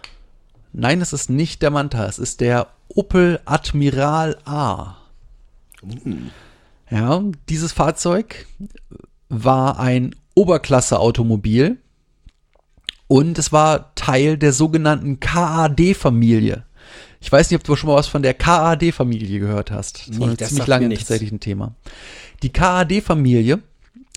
[0.74, 4.98] Nein, es ist nicht der Manta, es ist der Opel Admiral A.
[6.90, 8.48] Ja, dieses Fahrzeug
[9.30, 11.78] war ein Oberklasse-Automobil
[13.08, 16.66] und es war Teil der sogenannten KAD-Familie.
[17.22, 20.10] Ich weiß nicht, ob du schon mal was von der KAD-Familie gehört hast.
[20.10, 21.76] Das Nee, war das ziemlich lange tatsächlich ein Thema.
[22.42, 23.60] Die KAD-Familie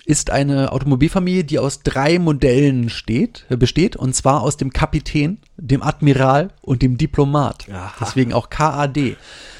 [0.07, 5.83] ist eine Automobilfamilie, die aus drei Modellen steht, besteht, und zwar aus dem Kapitän, dem
[5.83, 7.67] Admiral und dem Diplomat.
[7.71, 7.93] Aha.
[8.01, 9.17] Deswegen auch KAD.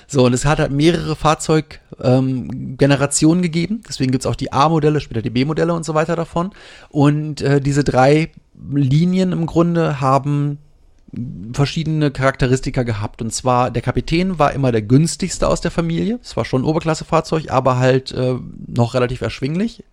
[0.07, 3.83] So, und es hat halt mehrere Fahrzeuggenerationen ähm, gegeben.
[3.89, 6.51] Deswegen gibt's auch die A-Modelle, später die B-Modelle und so weiter davon.
[6.91, 8.31] Und äh, diese drei
[8.71, 10.59] Linien im Grunde haben
[11.53, 13.23] verschiedene Charakteristika gehabt.
[13.23, 16.19] Und zwar, der Kapitän war immer der günstigste aus der Familie.
[16.23, 18.35] Es war schon ein Oberklassefahrzeug, aber halt äh,
[18.67, 19.85] noch relativ erschwinglich.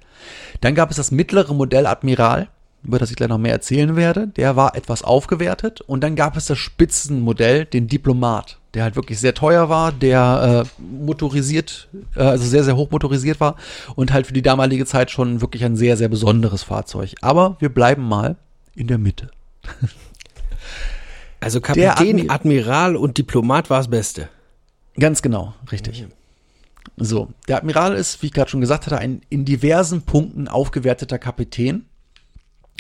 [0.62, 2.48] Dann gab es das mittlere Modell Admiral,
[2.84, 4.28] über das ich gleich noch mehr erzählen werde.
[4.28, 5.82] Der war etwas aufgewertet.
[5.82, 10.66] Und dann gab es das Spitzenmodell, den Diplomat, der halt wirklich sehr teuer war, der
[10.66, 13.56] äh, motorisiert, äh, also sehr, sehr hoch motorisiert war
[13.96, 17.16] und halt für die damalige Zeit schon wirklich ein sehr, sehr besonderes Fahrzeug.
[17.22, 18.38] Aber wir bleiben mal
[18.76, 19.30] in der Mitte.
[21.42, 24.30] Also Kapitän, Admi- Admiral und Diplomat war das Beste.
[24.98, 26.08] Ganz genau, richtig.
[26.98, 31.20] So, der Admiral ist, wie ich gerade schon gesagt hatte, ein in diversen Punkten aufgewerteter
[31.20, 31.86] Kapitän.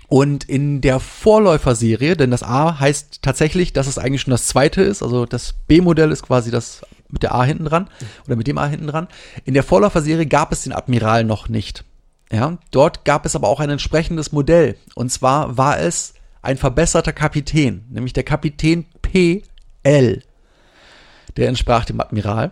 [0.08, 4.82] Und in der Vorläuferserie, denn das A heißt tatsächlich, dass es eigentlich schon das zweite
[4.82, 7.89] ist, also das B-Modell ist quasi das mit der A hinten dran
[8.26, 9.08] oder mit dem A hinten dran.
[9.45, 11.86] In der Vorläuferserie gab es den Admiral noch nicht.
[12.30, 14.76] Ja, dort gab es aber auch ein entsprechendes Modell.
[14.95, 20.21] Und zwar war es ein verbesserter Kapitän, nämlich der Kapitän PL.
[21.38, 22.51] Der entsprach dem Admiral.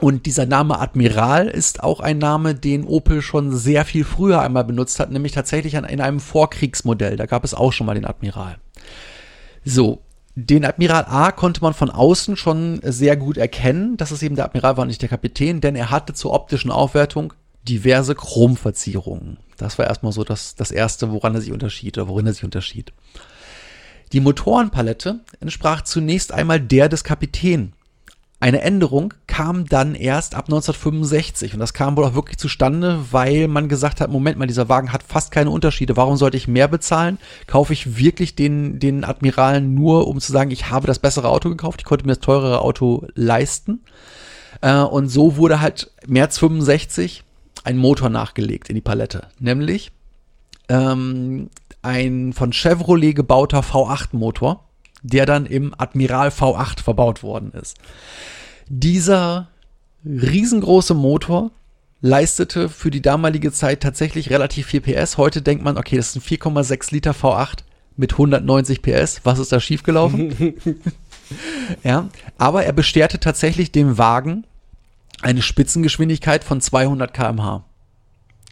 [0.00, 4.64] Und dieser Name Admiral ist auch ein Name, den Opel schon sehr viel früher einmal
[4.64, 7.16] benutzt hat, nämlich tatsächlich in einem Vorkriegsmodell.
[7.16, 8.56] Da gab es auch schon mal den Admiral.
[9.64, 10.02] So,
[10.34, 14.46] den Admiral A konnte man von außen schon sehr gut erkennen, dass es eben der
[14.46, 17.34] Admiral war nicht der Kapitän, denn er hatte zur optischen Aufwertung
[17.68, 19.38] diverse Chromverzierungen.
[19.56, 22.44] Das war erstmal so das, das erste, woran er sich unterschied oder worin er sich
[22.44, 22.92] unterschied.
[24.12, 27.72] Die Motorenpalette entsprach zunächst einmal der des Kapitän.
[28.40, 33.46] Eine Änderung kam dann erst ab 1965 und das kam wohl auch wirklich zustande, weil
[33.46, 36.66] man gesagt hat, Moment mal, dieser Wagen hat fast keine Unterschiede, warum sollte ich mehr
[36.66, 37.18] bezahlen?
[37.46, 41.50] Kaufe ich wirklich den, den Admiralen nur, um zu sagen, ich habe das bessere Auto
[41.50, 43.84] gekauft, ich konnte mir das teurere Auto leisten.
[44.60, 47.22] Äh, und so wurde halt März 65
[47.64, 49.92] ein Motor nachgelegt in die Palette, nämlich
[50.68, 51.50] ähm,
[51.82, 54.64] ein von Chevrolet gebauter V8-Motor,
[55.02, 57.76] der dann im Admiral V8 verbaut worden ist.
[58.68, 59.48] Dieser
[60.04, 61.50] riesengroße Motor
[62.00, 65.18] leistete für die damalige Zeit tatsächlich relativ viel PS.
[65.18, 67.58] Heute denkt man, okay, das ist ein 4,6 Liter V8
[67.96, 69.20] mit 190 PS.
[69.24, 70.54] Was ist da schiefgelaufen?
[71.84, 74.44] ja, aber er bestährte tatsächlich dem Wagen
[75.22, 77.64] eine Spitzengeschwindigkeit von 200 km/h.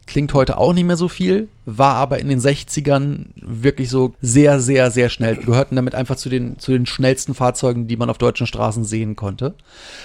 [0.06, 4.58] Klingt heute auch nicht mehr so viel, war aber in den 60ern wirklich so sehr,
[4.58, 5.36] sehr, sehr schnell.
[5.36, 9.14] Gehörten damit einfach zu den, zu den schnellsten Fahrzeugen, die man auf deutschen Straßen sehen
[9.14, 9.54] konnte.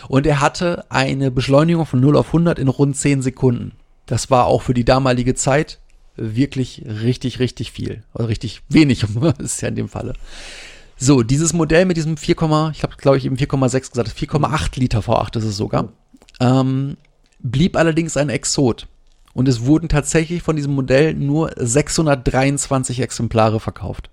[0.08, 3.72] Und er hatte eine Beschleunigung von 0 auf 100 in rund 10 Sekunden.
[4.06, 5.80] Das war auch für die damalige Zeit
[6.18, 8.04] wirklich richtig, richtig viel.
[8.14, 9.06] Oder richtig wenig,
[9.40, 10.14] ist ja in dem Falle.
[10.98, 12.36] So, dieses Modell mit diesem 4,
[12.72, 15.90] ich habe glaube ich eben 4,6 gesagt, 4,8 Liter V8 ist es sogar,
[16.40, 16.98] ähm,
[17.40, 18.88] blieb allerdings ein Exot.
[19.34, 24.10] Und es wurden tatsächlich von diesem Modell nur 623 Exemplare verkauft.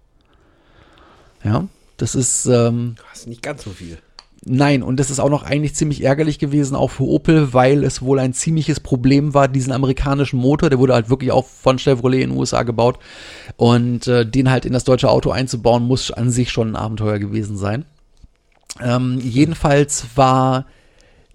[1.44, 2.46] Ja, das ist.
[2.46, 3.98] Ähm, Das ist nicht ganz so viel.
[4.44, 8.02] Nein, und das ist auch noch eigentlich ziemlich ärgerlich gewesen, auch für Opel, weil es
[8.02, 12.24] wohl ein ziemliches Problem war, diesen amerikanischen Motor, der wurde halt wirklich auch von Chevrolet
[12.24, 12.98] in den USA gebaut.
[13.56, 17.20] Und äh, den halt in das deutsche Auto einzubauen, muss an sich schon ein Abenteuer
[17.20, 17.84] gewesen sein.
[18.80, 20.66] Ähm, jedenfalls war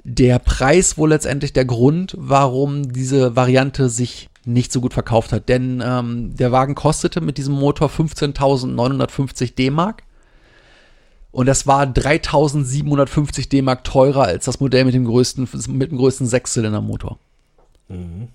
[0.09, 5.49] der Preis wohl letztendlich der Grund, warum diese Variante sich nicht so gut verkauft hat.
[5.49, 10.03] Denn ähm, der Wagen kostete mit diesem Motor 15.950 D-Mark.
[11.31, 16.25] Und das war 3750 D-Mark teurer als das Modell mit dem größten, mit dem größten
[16.25, 17.19] Sechszylindermotor.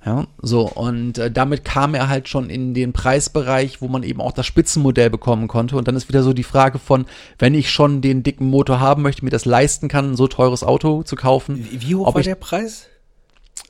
[0.06, 4.22] Ja, so, und äh, damit kam er halt schon in den Preisbereich, wo man eben
[4.22, 5.76] auch das Spitzenmodell bekommen konnte.
[5.76, 7.04] Und dann ist wieder so die Frage von,
[7.38, 10.64] wenn ich schon den dicken Motor haben möchte, mir das leisten kann, ein so teures
[10.64, 11.68] Auto zu kaufen.
[11.70, 12.86] Wie, hoch war ich- der Preis?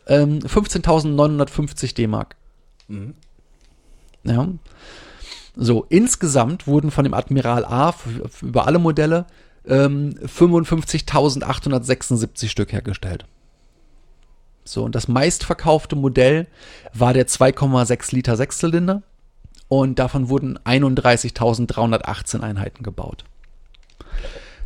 [0.06, 2.36] Ähm, 15.950 D-Mark.
[4.22, 4.48] Ja.
[5.56, 7.92] So, insgesamt wurden von dem Admiral A
[8.40, 9.26] über alle Modelle
[9.66, 13.24] ähm, 55.876 Stück hergestellt.
[14.64, 16.46] So, und das meistverkaufte Modell
[16.94, 19.02] war der 2,6 Liter Sechszylinder
[19.68, 23.24] und davon wurden 31.318 Einheiten gebaut.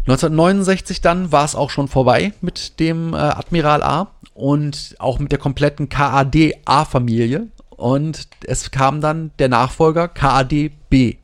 [0.01, 5.33] 1969 dann war es auch schon vorbei mit dem äh, Admiral A und auch mit
[5.33, 7.49] der kompletten KAD A-Familie.
[7.71, 11.17] Und es kam dann der Nachfolger KAD B.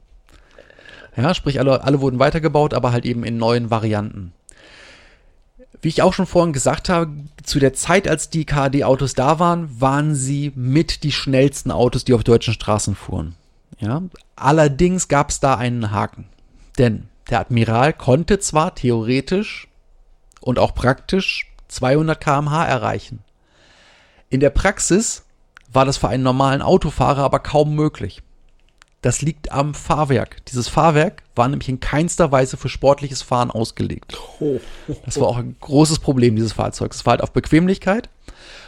[1.17, 4.33] Ja, sprich, alle, alle wurden weitergebaut, aber halt eben in neuen Varianten.
[5.83, 7.11] Wie ich auch schon vorhin gesagt habe,
[7.43, 12.15] zu der Zeit, als die KAD-Autos da waren, waren sie mit die schnellsten Autos, die
[12.15, 13.35] auf deutschen Straßen fuhren.
[13.81, 14.01] Ja,
[14.37, 16.27] allerdings gab es da einen Haken.
[16.79, 19.67] Denn der Admiral konnte zwar theoretisch
[20.41, 23.25] und auch praktisch 200 km/h erreichen.
[24.31, 25.25] In der Praxis
[25.73, 28.23] war das für einen normalen Autofahrer aber kaum möglich.
[29.03, 30.45] Das liegt am Fahrwerk.
[30.47, 34.17] Dieses Fahrwerk war nämlich in keinster Weise für sportliches Fahren ausgelegt.
[35.05, 36.99] Das war auch ein großes Problem dieses Fahrzeugs.
[36.99, 38.09] Es war halt auf Bequemlichkeit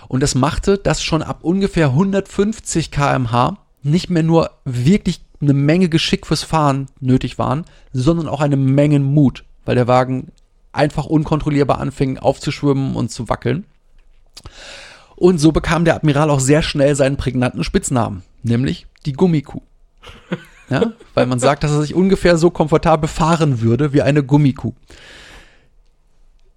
[0.08, 5.88] und das machte, dass schon ab ungefähr 150 km/h nicht mehr nur wirklich eine Menge
[5.88, 10.32] Geschick fürs Fahren nötig waren, sondern auch eine Menge Mut, weil der Wagen
[10.72, 13.66] einfach unkontrollierbar anfing aufzuschwimmen und zu wackeln.
[15.14, 19.62] Und so bekam der Admiral auch sehr schnell seinen prägnanten Spitznamen, nämlich die Gummikuh.
[20.70, 24.72] Ja, weil man sagt, dass er sich ungefähr so komfortabel fahren würde wie eine Gummikuh.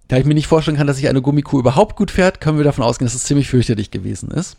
[0.08, 2.64] Da ich mir nicht vorstellen kann, dass sich eine Gummikuh überhaupt gut fährt, können wir
[2.64, 4.56] davon ausgehen, dass es ziemlich fürchterlich gewesen ist.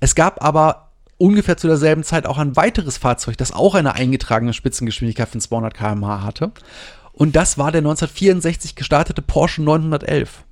[0.00, 0.88] Es gab aber
[1.18, 5.74] ungefähr zu derselben Zeit auch ein weiteres Fahrzeug, das auch eine eingetragene Spitzengeschwindigkeit von 200
[5.74, 6.52] km/h hatte.
[7.12, 10.44] Und das war der 1964 gestartete Porsche 911.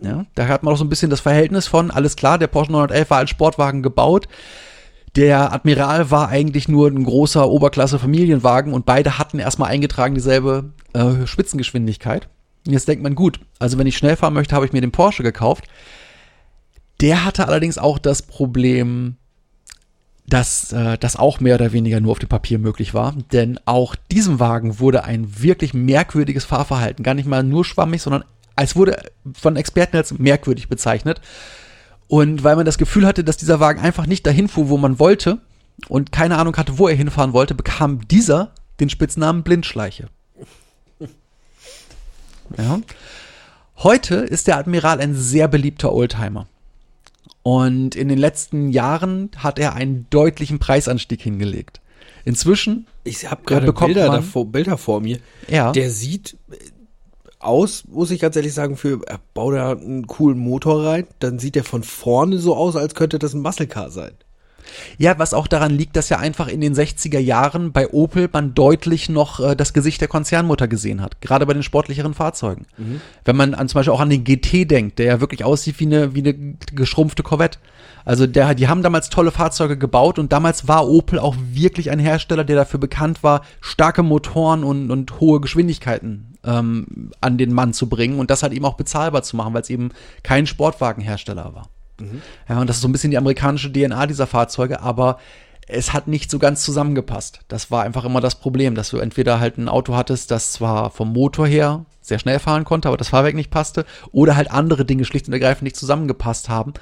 [0.00, 2.72] Ja, da hat man auch so ein bisschen das Verhältnis von, alles klar, der Porsche
[2.72, 4.26] 911 war als Sportwagen gebaut.
[5.16, 11.26] Der Admiral war eigentlich nur ein großer Oberklasse-Familienwagen und beide hatten erstmal eingetragen dieselbe äh,
[11.26, 12.28] Spitzengeschwindigkeit.
[12.66, 14.90] Und jetzt denkt man, gut, also wenn ich schnell fahren möchte, habe ich mir den
[14.90, 15.66] Porsche gekauft.
[17.00, 19.16] Der hatte allerdings auch das Problem,
[20.26, 23.14] dass äh, das auch mehr oder weniger nur auf dem Papier möglich war.
[23.32, 28.24] Denn auch diesem Wagen wurde ein wirklich merkwürdiges Fahrverhalten, gar nicht mal nur schwammig, sondern
[28.56, 28.96] es wurde
[29.34, 31.20] von Experten als merkwürdig bezeichnet.
[32.08, 34.98] Und weil man das Gefühl hatte, dass dieser Wagen einfach nicht dahin fuhr, wo man
[34.98, 35.38] wollte
[35.88, 40.08] und keine Ahnung hatte, wo er hinfahren wollte, bekam dieser den Spitznamen Blindschleiche.
[42.58, 42.78] Ja.
[43.78, 46.46] Heute ist der Admiral ein sehr beliebter Oldtimer.
[47.42, 51.80] Und in den letzten Jahren hat er einen deutlichen Preisanstieg hingelegt.
[52.24, 55.18] Inzwischen Ich habe gerade Bilder, davor, Bilder vor mir.
[55.48, 55.72] Ja.
[55.72, 56.36] Der sieht
[57.44, 61.38] aus, muss ich ganz ehrlich sagen, für er baut da einen coolen Motor rein, dann
[61.38, 64.12] sieht der von vorne so aus, als könnte das ein Muscle Car sein.
[64.98, 68.54] Ja, was auch daran liegt, dass ja einfach in den 60er Jahren bei Opel man
[68.54, 71.20] deutlich noch äh, das Gesicht der Konzernmutter gesehen hat.
[71.20, 72.66] Gerade bei den sportlicheren Fahrzeugen.
[73.24, 75.86] Wenn man an, zum Beispiel auch an den GT denkt, der ja wirklich aussieht wie
[75.86, 76.34] eine, wie eine
[76.74, 77.58] geschrumpfte Corvette.
[78.04, 81.98] Also der, die haben damals tolle Fahrzeuge gebaut und damals war Opel auch wirklich ein
[81.98, 87.72] Hersteller, der dafür bekannt war, starke Motoren und, und hohe Geschwindigkeiten ähm, an den Mann
[87.72, 89.90] zu bringen und das halt eben auch bezahlbar zu machen, weil es eben
[90.22, 91.68] kein Sportwagenhersteller war.
[92.48, 95.18] Ja, und das ist so ein bisschen die amerikanische DNA dieser Fahrzeuge, aber
[95.66, 97.40] es hat nicht so ganz zusammengepasst.
[97.48, 100.90] Das war einfach immer das Problem, dass du entweder halt ein Auto hattest, das zwar
[100.90, 104.84] vom Motor her sehr schnell fahren konnte, aber das Fahrwerk nicht passte, oder halt andere
[104.84, 106.74] Dinge schlicht und ergreifend nicht zusammengepasst haben.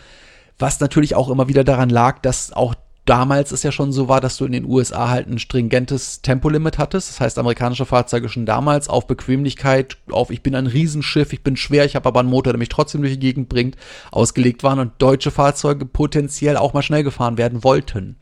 [0.58, 4.20] Was natürlich auch immer wieder daran lag, dass auch damals es ja schon so war,
[4.20, 7.10] dass du in den USA halt ein stringentes Tempolimit hattest.
[7.10, 11.56] Das heißt, amerikanische Fahrzeuge schon damals auf Bequemlichkeit, auf ich bin ein Riesenschiff, ich bin
[11.56, 13.76] schwer, ich habe aber einen Motor, der mich trotzdem durch die Gegend bringt,
[14.10, 18.16] ausgelegt waren und deutsche Fahrzeuge potenziell auch mal schnell gefahren werden wollten.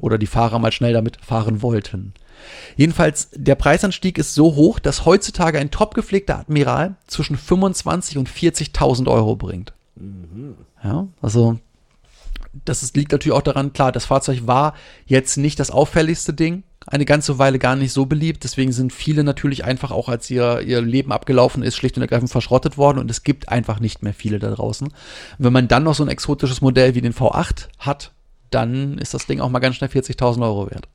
[0.00, 2.12] Oder die Fahrer mal schnell damit fahren wollten.
[2.76, 8.28] Jedenfalls, der Preisanstieg ist so hoch, dass heutzutage ein top gepflegter Admiral zwischen 25 und
[8.28, 9.72] 40.000 Euro bringt.
[10.82, 11.58] Ja, also
[12.64, 14.74] das ist, liegt natürlich auch daran, klar, das Fahrzeug war
[15.06, 19.24] jetzt nicht das auffälligste Ding, eine ganze Weile gar nicht so beliebt, deswegen sind viele
[19.24, 23.10] natürlich einfach auch, als ihr, ihr Leben abgelaufen ist, schlicht und ergreifend verschrottet worden und
[23.10, 24.88] es gibt einfach nicht mehr viele da draußen.
[25.38, 28.12] Wenn man dann noch so ein exotisches Modell wie den V8 hat,
[28.50, 30.88] dann ist das Ding auch mal ganz schnell 40.000 Euro wert.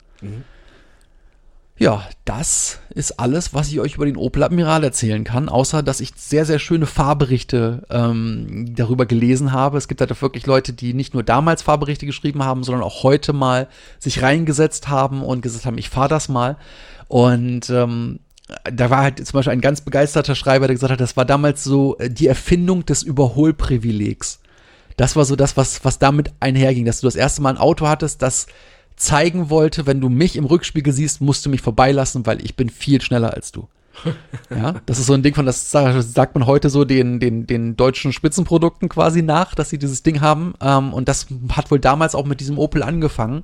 [1.79, 6.01] Ja, das ist alles, was ich euch über den Opel Admiral erzählen kann, außer dass
[6.01, 9.79] ich sehr, sehr schöne Fahrberichte ähm, darüber gelesen habe.
[9.79, 13.33] Es gibt halt wirklich Leute, die nicht nur damals Fahrberichte geschrieben haben, sondern auch heute
[13.33, 16.57] mal sich reingesetzt haben und gesagt haben, ich fahre das mal.
[17.07, 18.19] Und ähm,
[18.71, 21.63] da war halt zum Beispiel ein ganz begeisterter Schreiber, der gesagt hat, das war damals
[21.63, 24.39] so äh, die Erfindung des Überholprivilegs.
[24.95, 27.87] Das war so das, was, was damit einherging, dass du das erste Mal ein Auto
[27.87, 28.45] hattest, das
[28.95, 32.69] zeigen wollte, wenn du mich im Rückspiegel siehst, musst du mich vorbeilassen, weil ich bin
[32.69, 33.67] viel schneller als du.
[34.49, 37.47] Ja, das ist so ein Ding von, das sa- sagt man heute so den, den,
[37.47, 40.53] den deutschen Spitzenprodukten quasi nach, dass sie dieses Ding haben.
[40.61, 43.41] Ähm, und das hat wohl damals auch mit diesem Opel angefangen,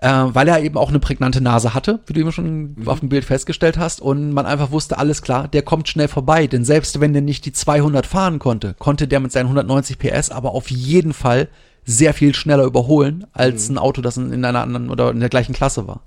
[0.00, 3.08] äh, weil er eben auch eine prägnante Nase hatte, wie du eben schon auf dem
[3.10, 4.00] Bild festgestellt hast.
[4.00, 6.46] Und man einfach wusste, alles klar, der kommt schnell vorbei.
[6.46, 10.30] Denn selbst wenn der nicht die 200 fahren konnte, konnte der mit seinen 190 PS
[10.30, 11.48] aber auf jeden Fall
[11.90, 15.28] sehr viel schneller überholen als ein Auto, das in in einer anderen oder in der
[15.28, 16.02] gleichen Klasse war.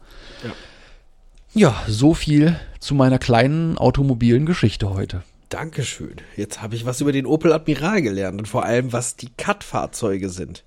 [1.54, 5.22] Ja, so viel zu meiner kleinen automobilen Geschichte heute.
[5.50, 6.16] Dankeschön.
[6.36, 10.30] Jetzt habe ich was über den Opel Admiral gelernt und vor allem, was die CAT-Fahrzeuge
[10.30, 10.64] sind.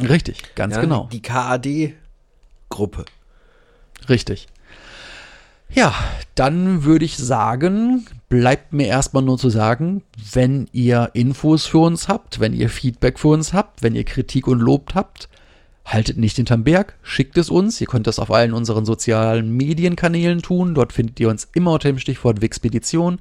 [0.00, 1.08] Richtig, ganz Ja, genau.
[1.12, 3.04] Die KAD-Gruppe.
[4.08, 4.46] Richtig.
[5.70, 5.94] Ja,
[6.34, 12.08] dann würde ich sagen, bleibt mir erstmal nur zu sagen, wenn ihr Infos für uns
[12.08, 15.28] habt, wenn ihr Feedback für uns habt, wenn ihr Kritik und Lob habt,
[15.84, 17.80] haltet nicht hinterm Berg, schickt es uns.
[17.80, 20.74] Ihr könnt das auf allen unseren sozialen Medienkanälen tun.
[20.74, 23.20] Dort findet ihr uns immer unter dem Stichwort Wixpedition.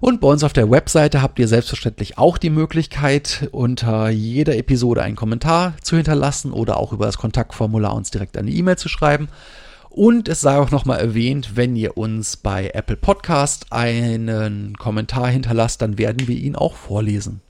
[0.00, 5.02] Und bei uns auf der Webseite habt ihr selbstverständlich auch die Möglichkeit, unter jeder Episode
[5.02, 9.28] einen Kommentar zu hinterlassen oder auch über das Kontaktformular uns direkt eine E-Mail zu schreiben.
[9.90, 15.82] Und es sei auch nochmal erwähnt, wenn ihr uns bei Apple Podcast einen Kommentar hinterlasst,
[15.82, 17.42] dann werden wir ihn auch vorlesen.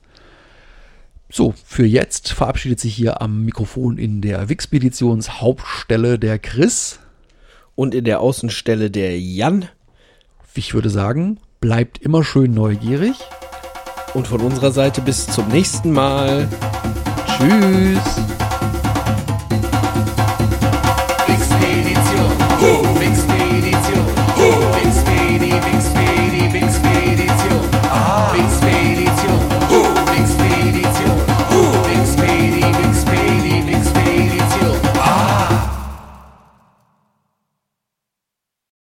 [1.29, 6.99] So, für jetzt verabschiedet sich hier am Mikrofon in der Wixpeditions Hauptstelle der Chris.
[7.75, 9.69] Und in der Außenstelle der Jan.
[10.55, 13.15] Ich würde sagen, bleibt immer schön neugierig.
[14.13, 16.49] Und von unserer Seite bis zum nächsten Mal.
[17.27, 18.40] Tschüss.